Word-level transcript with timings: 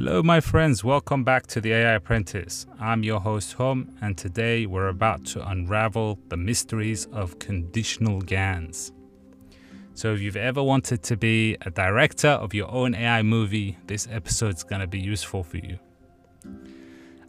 Hello, 0.00 0.22
my 0.22 0.38
friends. 0.38 0.84
Welcome 0.84 1.24
back 1.24 1.48
to 1.48 1.60
the 1.60 1.72
AI 1.72 1.94
Apprentice. 1.94 2.66
I'm 2.78 3.02
your 3.02 3.18
host, 3.18 3.54
Hom, 3.54 3.96
and 4.00 4.16
today 4.16 4.64
we're 4.64 4.86
about 4.86 5.24
to 5.32 5.44
unravel 5.44 6.20
the 6.28 6.36
mysteries 6.36 7.06
of 7.06 7.40
conditional 7.40 8.20
GANs. 8.20 8.92
So, 9.94 10.14
if 10.14 10.20
you've 10.20 10.36
ever 10.36 10.62
wanted 10.62 11.02
to 11.02 11.16
be 11.16 11.56
a 11.62 11.70
director 11.72 12.28
of 12.28 12.54
your 12.54 12.70
own 12.70 12.94
AI 12.94 13.22
movie, 13.22 13.76
this 13.88 14.06
episode's 14.08 14.62
going 14.62 14.82
to 14.82 14.86
be 14.86 15.00
useful 15.00 15.42
for 15.42 15.56
you. 15.56 15.80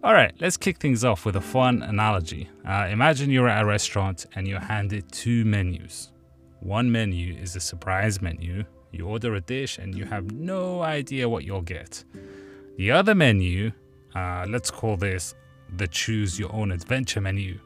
All 0.04 0.14
right, 0.14 0.36
let's 0.40 0.56
kick 0.56 0.78
things 0.78 1.04
off 1.04 1.26
with 1.26 1.38
a 1.38 1.42
fun 1.42 1.82
analogy. 1.82 2.52
Uh, 2.68 2.88
imagine 2.92 3.32
you're 3.32 3.50
at 3.50 3.64
a 3.64 3.66
restaurant 3.66 4.28
and 4.36 4.48
you're 4.48 4.60
handed 4.60 5.12
two 5.12 5.44
menus. 5.44 6.12
One 6.60 6.92
menu 6.92 7.34
is 7.34 7.56
a 7.56 7.62
surprise 7.62 8.22
menu. 8.22 8.64
You 8.92 9.08
order 9.08 9.34
a 9.34 9.42
dish 9.42 9.80
and 9.80 9.96
you 9.96 10.06
have 10.06 10.32
no 10.32 10.84
idea 10.84 11.28
what 11.28 11.46
you'll 11.46 11.64
get. 11.64 12.04
The 12.80 12.92
other 12.92 13.14
menu, 13.14 13.74
uh, 14.16 14.46
let's 14.48 14.72
call 14.72 14.96
this 14.96 15.36
the 15.76 15.86
choose 15.86 16.40
your 16.40 16.50
own 16.56 16.72
adventure 16.72 17.20
menu. 17.20 17.60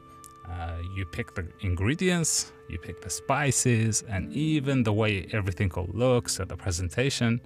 Uh, 0.44 0.78
you 0.96 1.04
pick 1.04 1.36
the 1.36 1.46
ingredients, 1.60 2.50
you 2.68 2.78
pick 2.78 3.00
the 3.00 3.08
spices, 3.08 4.02
and 4.08 4.32
even 4.32 4.82
the 4.82 4.92
way 4.92 5.28
everything 5.30 5.70
looks 5.92 6.40
at 6.40 6.48
the 6.48 6.56
presentation, 6.56 7.40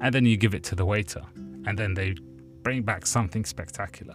and 0.00 0.14
then 0.14 0.24
you 0.24 0.36
give 0.36 0.54
it 0.54 0.62
to 0.62 0.76
the 0.76 0.86
waiter, 0.86 1.22
and 1.66 1.76
then 1.76 1.94
they 1.94 2.14
bring 2.62 2.82
back 2.82 3.04
something 3.04 3.44
spectacular. 3.44 4.14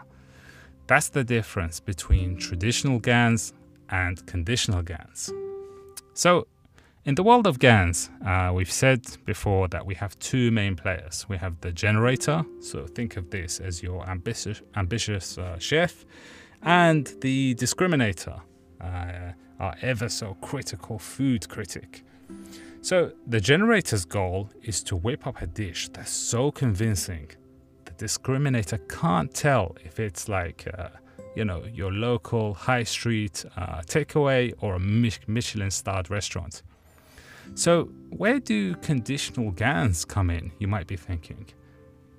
That's 0.87 1.09
the 1.09 1.25
difference 1.25 1.81
between 1.81 2.37
traditional 2.37 2.99
GANs 2.99 3.51
and 3.89 4.25
conditional 4.27 4.81
GANs. 4.81 5.29
So 6.13 6.47
in 7.03 7.15
the 7.15 7.23
world 7.23 7.47
of 7.47 7.57
GANs, 7.57 8.11
uh, 8.25 8.51
we've 8.53 8.71
said 8.71 9.05
before 9.25 9.67
that 9.69 9.85
we 9.85 9.95
have 9.95 10.17
two 10.19 10.51
main 10.51 10.75
players. 10.75 11.25
We 11.27 11.37
have 11.37 11.59
the 11.61 11.71
generator, 11.71 12.45
so 12.59 12.85
think 12.85 13.17
of 13.17 13.31
this 13.31 13.59
as 13.59 13.81
your 13.81 14.07
ambitious, 14.07 14.61
ambitious 14.75 15.37
uh, 15.37 15.57
chef, 15.57 16.05
and 16.61 17.11
the 17.21 17.55
discriminator, 17.55 18.39
uh, 18.79 19.31
our 19.59 19.75
ever 19.81 20.09
so 20.09 20.35
critical 20.41 20.99
food 20.99 21.49
critic. 21.49 22.03
So 22.81 23.11
the 23.25 23.39
generator's 23.39 24.05
goal 24.05 24.49
is 24.61 24.83
to 24.83 24.95
whip 24.95 25.25
up 25.25 25.41
a 25.41 25.47
dish 25.47 25.89
that's 25.89 26.11
so 26.11 26.51
convincing 26.51 27.31
the 27.85 27.91
discriminator 27.93 28.79
can't 28.87 29.33
tell 29.33 29.75
if 29.83 29.99
it's 29.99 30.29
like 30.29 30.67
uh, 30.77 30.89
you 31.35 31.45
know 31.45 31.63
your 31.65 31.91
local 31.91 32.53
high 32.53 32.83
street 32.83 33.43
uh, 33.57 33.81
takeaway 33.81 34.53
or 34.59 34.75
a 34.75 34.79
Michelin 34.79 35.71
starred 35.71 36.11
restaurant. 36.11 36.61
So, 37.55 37.85
where 38.09 38.39
do 38.39 38.75
conditional 38.75 39.51
GANs 39.51 40.05
come 40.05 40.29
in, 40.29 40.51
you 40.59 40.67
might 40.67 40.87
be 40.87 40.97
thinking? 40.97 41.45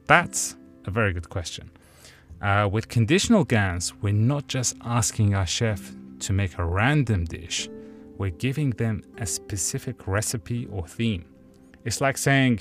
That's 0.07 0.57
a 0.87 0.91
very 0.91 1.13
good 1.13 1.29
question. 1.29 1.71
Uh, 2.41 2.69
with 2.71 2.89
conditional 2.89 3.45
GANs, 3.45 3.95
we're 4.03 4.13
not 4.13 4.49
just 4.49 4.77
asking 4.83 5.35
our 5.35 5.47
chef 5.47 5.93
to 6.21 6.33
make 6.33 6.59
a 6.59 6.65
random 6.65 7.25
dish, 7.25 7.69
we're 8.19 8.31
giving 8.31 8.71
them 8.71 9.03
a 9.19 9.27
specific 9.27 10.07
recipe 10.07 10.67
or 10.67 10.87
theme. 10.87 11.25
It's 11.85 12.01
like 12.01 12.17
saying, 12.17 12.61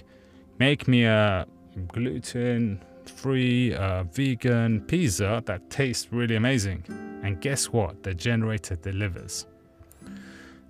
make 0.59 0.87
me 0.87 1.05
a 1.05 1.45
gluten 1.87 2.83
free 3.05 3.73
uh, 3.75 4.03
vegan 4.03 4.81
pizza 4.81 5.41
that 5.45 5.69
tastes 5.69 6.11
really 6.11 6.35
amazing. 6.35 6.83
And 7.23 7.39
guess 7.39 7.65
what? 7.65 8.03
The 8.03 8.13
generator 8.13 8.75
delivers. 8.75 9.45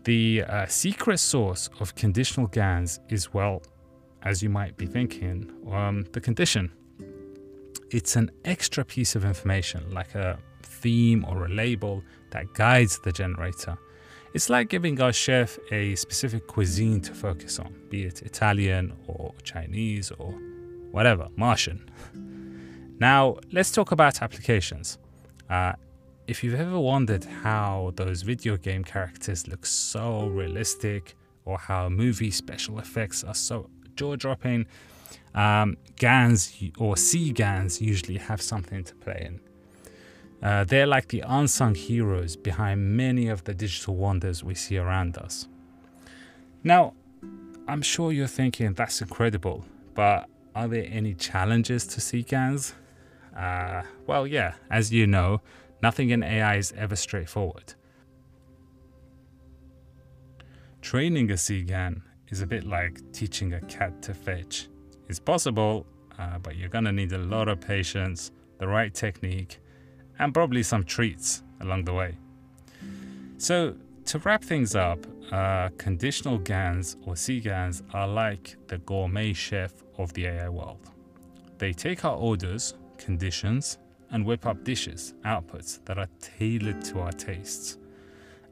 The 0.04 0.44
uh, 0.48 0.66
secret 0.66 1.20
source 1.20 1.70
of 1.80 1.96
conditional 1.96 2.48
GANs 2.48 3.00
is, 3.10 3.34
well, 3.34 3.62
as 4.24 4.42
you 4.42 4.50
might 4.50 4.78
be 4.78 4.86
thinking, 4.86 5.52
um, 5.72 6.06
the 6.12 6.22
condition. 6.22 6.72
It's 7.92 8.16
an 8.16 8.32
extra 8.46 8.84
piece 8.86 9.16
of 9.16 9.26
information, 9.26 9.94
like 9.94 10.16
a 10.16 10.40
theme 10.64 11.26
or 11.28 11.46
a 11.46 11.50
label 11.50 12.04
that 12.32 12.54
guides 12.54 13.00
the 13.04 13.12
generator. 13.12 13.78
It's 14.34 14.50
like 14.50 14.70
giving 14.70 15.00
our 15.02 15.12
chef 15.12 15.60
a 15.72 15.96
specific 15.96 16.48
cuisine 16.48 17.02
to 17.02 17.14
focus 17.14 17.60
on, 17.60 17.76
be 17.90 18.04
it 18.04 18.22
Italian 18.22 18.94
or 19.08 19.34
Chinese 19.44 20.10
or 20.12 20.32
whatever, 20.92 21.28
Martian. 21.36 21.90
Now, 23.02 23.38
let's 23.52 23.72
talk 23.72 23.92
about 23.92 24.22
applications. 24.22 25.00
Uh, 25.50 25.74
if 26.28 26.44
you've 26.44 26.60
ever 26.60 26.80
wondered 26.80 27.26
how 27.26 27.94
those 27.96 28.22
video 28.22 28.58
game 28.58 28.84
characters 28.84 29.48
look 29.48 29.66
so 29.66 30.28
realistic 30.28 31.16
or 31.46 31.58
how 31.58 31.90
movie 31.90 32.32
special 32.32 32.80
effects 32.80 33.24
are 33.24 33.34
so 33.34 33.70
jaw 33.96 34.16
dropping, 34.16 34.66
um, 35.34 35.78
GANs 35.98 36.54
or 36.78 36.98
C 36.98 37.32
GANs 37.32 37.82
usually 37.82 38.18
have 38.18 38.42
something 38.42 38.84
to 38.84 38.96
play 38.96 39.24
in. 39.26 39.40
Uh, 40.42 40.64
they're 40.64 40.88
like 40.88 41.10
the 41.10 41.24
unsung 41.28 41.76
heroes 41.76 42.36
behind 42.36 42.98
many 42.98 43.28
of 43.28 43.44
the 43.44 43.54
digital 43.54 43.96
wonders 43.96 44.44
we 44.44 44.56
see 44.56 44.78
around 44.78 45.18
us. 45.18 45.48
Now, 46.64 46.94
I'm 47.68 47.82
sure 47.82 48.12
you're 48.12 48.28
thinking 48.28 48.74
that's 48.74 49.02
incredible, 49.02 49.66
but 49.94 50.28
are 50.56 50.68
there 50.68 50.88
any 50.90 51.14
challenges 51.14 51.86
to 51.88 52.02
C 52.02 52.24
GANs? 52.24 52.74
Uh, 53.38 53.84
well, 54.08 54.28
yeah, 54.28 54.56
as 54.70 54.92
you 54.92 55.08
know, 55.08 55.42
Nothing 55.82 56.12
in 56.12 56.24
AI 56.24 56.58
is 56.58 56.74
ever 56.78 56.96
straightforward. 56.96 57.74
Training 60.82 61.32
a 61.32 61.36
CGAN 61.36 62.02
is 62.30 62.42
a 62.42 62.48
bit 62.48 62.66
like 62.66 63.00
teaching 63.12 63.54
a 63.54 63.62
cat 63.62 64.02
to 64.04 64.14
fetch. 64.14 64.68
It's 65.10 65.20
possible, 65.20 65.86
uh, 66.18 66.38
but 66.40 66.56
you're 66.56 66.70
gonna 66.70 66.92
need 66.92 67.12
a 67.14 67.18
lot 67.18 67.48
of 67.48 67.60
patience, 67.60 68.32
the 68.60 68.68
right 68.68 68.94
technique, 68.94 69.60
and 70.20 70.34
probably 70.34 70.64
some 70.64 70.84
treats 70.84 71.44
along 71.62 71.86
the 71.86 71.94
way. 71.94 72.18
So, 73.38 73.76
to 74.06 74.20
wrap 74.20 74.44
things 74.44 74.76
up, 74.76 75.00
uh, 75.32 75.70
conditional 75.78 76.38
GANs 76.38 76.98
or 77.06 77.14
CGANs 77.14 77.82
are 77.94 78.08
like 78.08 78.56
the 78.68 78.78
gourmet 78.80 79.34
chef 79.34 79.74
of 79.98 80.14
the 80.14 80.28
AI 80.28 80.50
world. 80.50 80.90
They 81.58 81.74
take 81.74 82.06
our 82.06 82.16
orders, 82.16 82.74
conditions, 82.98 83.78
and 84.12 84.26
whip 84.26 84.46
up 84.46 84.64
dishes, 84.64 85.14
outputs 85.26 85.84
that 85.86 85.98
are 85.98 86.08
tailored 86.20 86.84
to 86.86 87.00
our 87.00 87.12
tastes. 87.12 87.78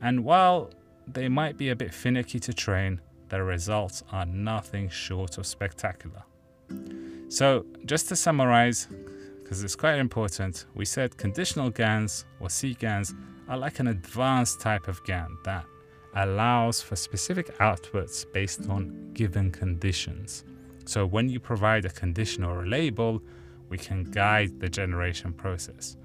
And 0.02 0.24
while 0.24 0.72
they 1.08 1.28
might 1.28 1.58
be 1.58 1.70
a 1.70 1.76
bit 1.76 1.94
finicky 1.94 2.40
to 2.40 2.54
train, 2.54 3.02
the 3.30 3.44
results 3.44 4.04
are 4.12 4.26
nothing 4.26 4.90
short 4.90 5.38
of 5.38 5.46
spectacular. 5.46 6.24
So, 7.30 7.66
just 7.86 8.10
to 8.10 8.16
summarize, 8.16 8.88
because 9.42 9.64
it's 9.64 9.76
quite 9.76 10.00
important, 10.00 10.66
we 10.74 10.86
said 10.86 11.18
conditional 11.18 11.70
GANs 11.70 12.26
or 12.40 12.50
C 12.50 12.74
GANs 12.74 13.14
are 13.48 13.58
like 13.58 13.80
an 13.80 13.88
advanced 13.88 14.62
type 14.62 14.88
of 14.88 15.04
GAN 15.04 15.38
that 15.44 15.66
allows 16.16 16.82
for 16.82 16.96
specific 16.96 17.56
outputs 17.60 18.26
based 18.34 18.68
on 18.70 19.12
given 19.14 19.52
conditions. 19.52 20.44
So, 20.86 21.06
when 21.06 21.30
you 21.30 21.40
provide 21.40 21.86
a 21.86 21.90
condition 21.90 22.44
or 22.44 22.64
a 22.64 22.68
label, 22.68 23.22
we 23.70 23.78
can 23.78 24.04
guide 24.04 24.60
the 24.60 24.70
generation 24.70 25.34
process. 25.34 25.98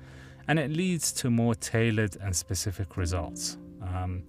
And 0.47 0.59
it 0.59 0.71
leads 0.71 1.13
to 1.13 1.31
more 1.31 1.55
tailored 1.55 2.17
and 2.21 2.37
specific 2.37 2.97
results. 2.97 3.57
Um, 3.83 4.25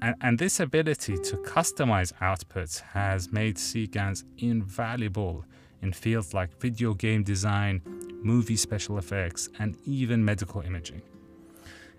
and, 0.00 0.14
and, 0.20 0.38
this 0.38 0.60
ability 0.60 1.18
to 1.18 1.36
customize 1.38 2.12
outputs 2.20 2.80
has 2.80 3.32
made 3.32 3.56
CGANs 3.56 4.24
invaluable 4.38 5.44
in 5.82 5.92
fields 5.92 6.32
like 6.32 6.60
video 6.60 6.94
game 6.94 7.22
design, 7.22 7.82
movie 8.22 8.56
special 8.56 8.98
effects, 8.98 9.48
and 9.58 9.76
even 9.84 10.24
medical 10.24 10.60
imaging. 10.60 11.02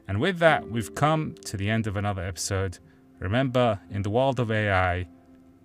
And 0.07 0.19
with 0.19 0.39
that, 0.39 0.69
we've 0.69 0.95
come 0.95 1.35
to 1.45 1.57
the 1.57 1.69
end 1.69 1.87
of 1.87 1.95
another 1.95 2.23
episode. 2.23 2.79
Remember, 3.19 3.79
in 3.91 4.01
the 4.01 4.09
world 4.09 4.39
of 4.39 4.49
AI, 4.49 5.07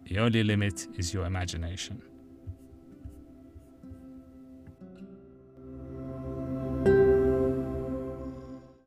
the 0.04 0.18
only 0.18 0.42
limit 0.42 0.86
is 0.98 1.14
your 1.14 1.24
imagination. 1.24 2.02